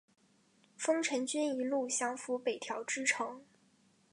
[0.75, 3.45] 丰臣军一路降伏北条支城。